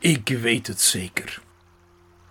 [0.00, 1.42] Ik weet het zeker.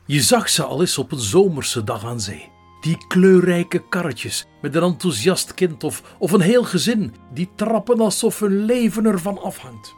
[0.05, 2.51] Je zag ze al eens op een zomerse dag aan zee.
[2.81, 8.39] Die kleurrijke karretjes met een enthousiast kind of, of een heel gezin die trappen alsof
[8.39, 9.95] hun leven ervan afhangt.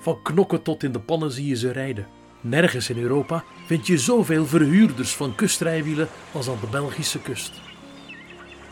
[0.00, 2.08] Van knokken tot in de pannen zie je ze rijden.
[2.40, 7.52] Nergens in Europa vind je zoveel verhuurders van kustrijwielen als aan de Belgische kust.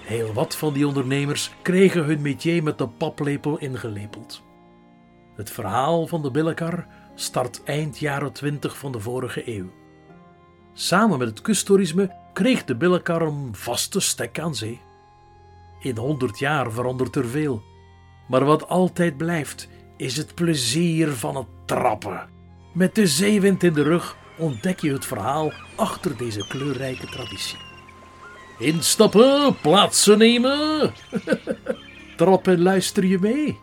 [0.02, 4.43] Heel wat van die ondernemers kregen hun métier met de paplepel ingelepeld.
[5.37, 9.70] Het verhaal van de billekar start eind jaren 20 van de vorige eeuw.
[10.73, 14.80] Samen met het kusttoerisme kreeg de billekar een vaste stek aan zee.
[15.80, 17.62] In honderd jaar verandert er veel,
[18.28, 22.28] maar wat altijd blijft is het plezier van het trappen.
[22.73, 27.59] Met de zeewind in de rug ontdek je het verhaal achter deze kleurrijke traditie.
[28.59, 30.92] Instappen, plaatsen nemen.
[32.16, 33.59] Trap en luister je mee.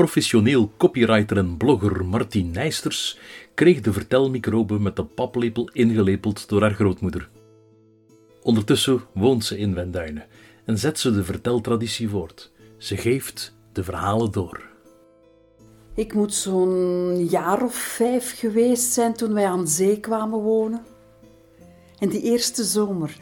[0.00, 3.18] Professioneel copywriter en blogger Martien Nijsters
[3.54, 7.28] kreeg de vertelmicrobe met de paplepel ingelepeld door haar grootmoeder.
[8.42, 10.26] Ondertussen woont ze in Wenduinen
[10.64, 12.52] en zet ze de verteltraditie voort.
[12.78, 14.68] Ze geeft de verhalen door.
[15.94, 20.84] Ik moet zo'n jaar of vijf geweest zijn toen wij aan zee kwamen wonen.
[21.98, 23.16] En die eerste zomer,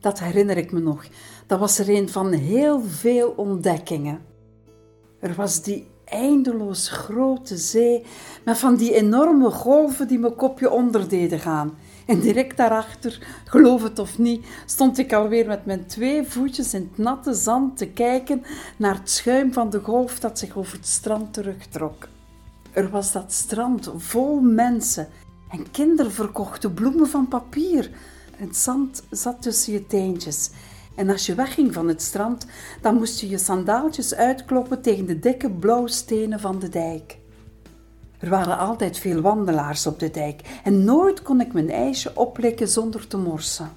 [0.00, 1.04] dat herinner ik me nog,
[1.46, 4.20] dat was er een van heel veel ontdekkingen.
[5.20, 8.04] Er was die eindeloos grote zee
[8.44, 11.74] met van die enorme golven die mijn kopje onder deden gaan.
[12.06, 16.88] En direct daarachter, geloof het of niet, stond ik alweer met mijn twee voetjes in
[16.90, 18.42] het natte zand te kijken
[18.76, 22.08] naar het schuim van de golf dat zich over het strand terugtrok.
[22.72, 25.08] Er was dat strand vol mensen
[25.50, 27.90] en kinderen verkochten bloemen van papier.
[28.36, 30.50] Het zand zat tussen je teentjes.
[30.96, 32.46] En als je wegging van het strand,
[32.80, 37.18] dan moest je je sandaaltjes uitkloppen tegen de dikke blauwe stenen van de dijk.
[38.18, 42.68] Er waren altijd veel wandelaars op de dijk en nooit kon ik mijn ijsje oplikken
[42.68, 43.70] zonder te morsen.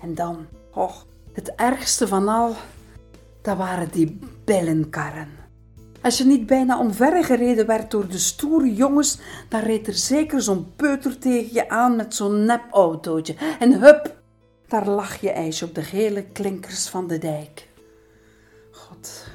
[0.00, 0.94] En dan, oh,
[1.32, 2.54] het ergste van al,
[3.42, 5.28] dat waren die billenkarren.
[6.00, 9.18] Als je niet bijna omvergereden werd door de stoere jongens,
[9.48, 13.34] dan reed er zeker zo'n peuter tegen je aan met zo'n nepautootje.
[13.58, 14.17] En hup,
[14.68, 17.68] daar lag je ijsje op de gele klinkers van de dijk.
[18.70, 19.26] God,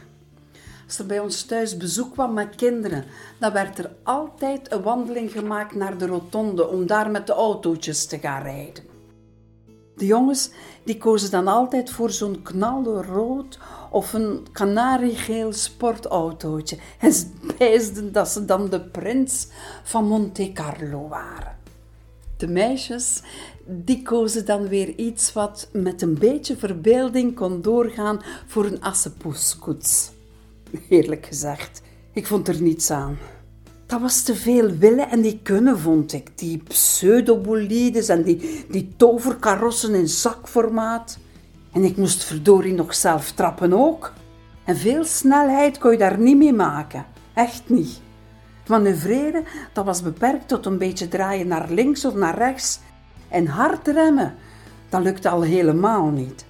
[0.86, 3.06] als er bij ons thuis bezoek kwam met kinderen,
[3.40, 8.06] dan werd er altijd een wandeling gemaakt naar de rotonde om daar met de autootjes
[8.06, 8.84] te gaan rijden.
[9.96, 10.50] De jongens
[10.84, 13.60] die kozen dan altijd voor zo'n knalrood
[13.92, 19.48] of een kanariegeel sportautootje en spijsden dat ze dan de prins
[19.84, 21.63] van Monte Carlo waren.
[22.44, 23.22] De meisjes
[23.66, 30.12] die kozen dan weer iets wat met een beetje verbeelding kon doorgaan voor een assenpoeskoets.
[30.90, 31.82] Eerlijk gezegd,
[32.14, 33.18] ik vond er niets aan.
[33.86, 36.38] Dat was te veel willen en die kunnen, vond ik.
[36.38, 41.18] Die pseudobolides en die, die toverkarossen in zakformaat.
[41.72, 44.14] En ik moest verdorie nog zelf trappen ook.
[44.64, 47.06] En veel snelheid kon je daar niet mee maken.
[47.34, 48.02] Echt niet.
[48.68, 52.80] Manoeuvreren, dat was beperkt tot een beetje draaien naar links of naar rechts.
[53.30, 54.36] En hard remmen,
[54.90, 56.46] dat lukte al helemaal niet.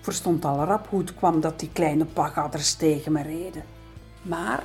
[0.00, 3.64] verstond al rap hoe het kwam dat die kleine pagadders tegen me reden.
[4.22, 4.62] Maar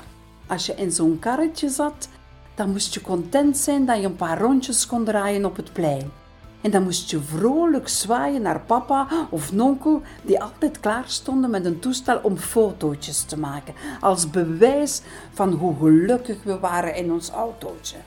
[0.47, 2.09] als je in zo'n karretje zat,
[2.55, 6.11] dan moest je content zijn dat je een paar rondjes kon draaien op het plein.
[6.61, 11.65] En dan moest je vrolijk zwaaien naar papa of nonkel, die altijd klaar stonden met
[11.65, 15.01] een toestel om fotootjes te maken, als bewijs
[15.33, 17.97] van hoe gelukkig we waren in ons autootje.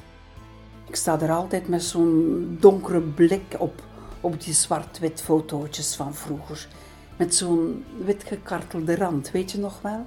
[0.87, 3.83] Ik sta er altijd met zo'n donkere blik op,
[4.21, 6.69] op die zwart-wit fotootjes van vroeger.
[7.17, 10.07] Met zo'n wit gekartelde rand, weet je nog wel?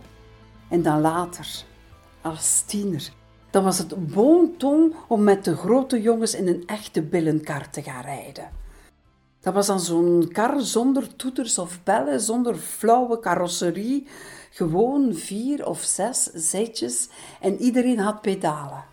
[0.67, 1.47] En dan later,
[2.21, 3.11] als tiener,
[3.51, 7.81] dan was het bon ton om met de grote jongens in een echte billenkar te
[7.81, 8.49] gaan rijden.
[9.39, 14.07] Dat was dan zo'n kar zonder toeters of bellen, zonder flauwe carrosserie,
[14.51, 17.09] gewoon vier of zes zetjes
[17.41, 18.83] en iedereen had pedalen.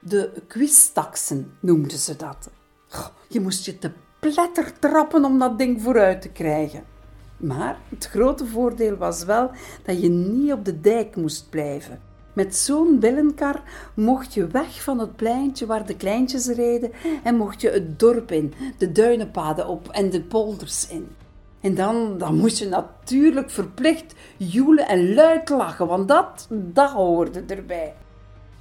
[0.00, 2.50] De quiztaxen noemden ze dat.
[3.28, 6.84] Je moest je te pletter trappen om dat ding vooruit te krijgen.
[7.36, 9.50] Maar het grote voordeel was wel
[9.84, 12.09] dat je niet op de dijk moest blijven.
[12.40, 13.62] Met zo'n billenkar
[13.94, 16.92] mocht je weg van het pleintje waar de kleintjes reden
[17.22, 21.08] en mocht je het dorp in, de duinenpaden op en de polders in.
[21.60, 27.44] En dan, dan moest je natuurlijk verplicht joelen en luid lachen, want dat, dat hoorde
[27.46, 27.94] erbij.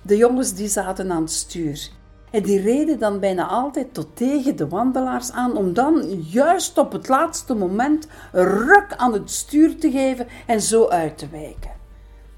[0.01, 1.89] De jongens die zaten aan het stuur.
[2.31, 6.91] En die reden dan bijna altijd tot tegen de wandelaars aan om dan juist op
[6.91, 11.78] het laatste moment een ruk aan het stuur te geven en zo uit te wijken.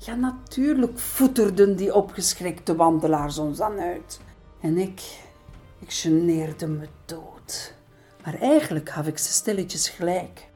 [0.03, 4.19] Ja, natuurlijk voeterden die opgeschrikte wandelaars ons dan uit.
[4.59, 5.01] En ik,
[5.79, 7.73] ik geneerde me dood.
[8.23, 10.49] Maar eigenlijk had ik ze stilletjes gelijk.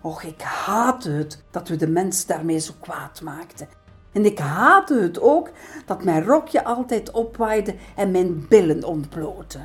[0.00, 3.68] Och, ik haatte het dat we de mens daarmee zo kwaad maakten.
[4.12, 5.50] En ik haatte het ook
[5.86, 9.58] dat mijn rokje altijd opwaaide en mijn billen ontblootte.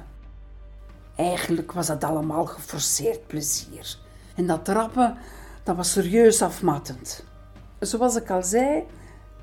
[1.16, 3.98] Eigenlijk was dat allemaal geforceerd plezier.
[4.36, 5.18] En dat trappen,
[5.64, 7.24] dat was serieus afmattend.
[7.80, 8.84] Zoals ik al zei,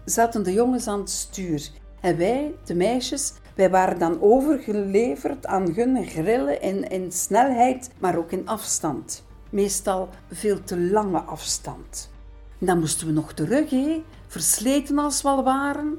[0.05, 1.71] zaten de jongens aan het stuur.
[2.01, 8.31] En wij, de meisjes, wij waren dan overgeleverd aan hun grillen in, snelheid, maar ook
[8.31, 9.25] in afstand.
[9.51, 12.11] Meestal veel te lange afstand.
[12.59, 15.99] Dan moesten we nog terug, hé, versleten als we al waren.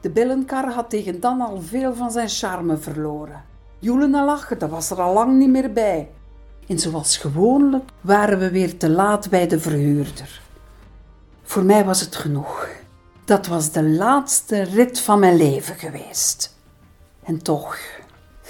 [0.00, 3.44] De billenkar had tegen dan al veel van zijn charme verloren.
[3.78, 6.10] Joelen en lachen, dat was er al lang niet meer bij.
[6.66, 10.42] En zoals gewoonlijk waren we weer te laat bij de verhuurder.
[11.42, 12.79] Voor mij was het genoeg.
[13.30, 16.56] Dat was de laatste rit van mijn leven geweest.
[17.22, 17.76] En toch,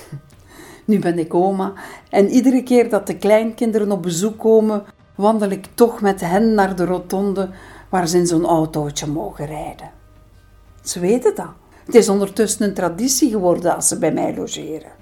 [0.85, 1.73] nu ben ik oma
[2.11, 4.85] en iedere keer dat de kleinkinderen op bezoek komen,
[5.15, 7.51] wandel ik toch met hen naar de rotonde
[7.89, 9.91] waar ze in zo'n autootje mogen rijden.
[10.83, 11.53] Ze weten dat.
[11.85, 14.93] Het is ondertussen een traditie geworden als ze bij mij logeren.